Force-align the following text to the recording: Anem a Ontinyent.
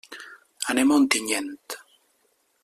Anem 0.73 0.93
a 0.95 0.97
Ontinyent. 1.01 1.77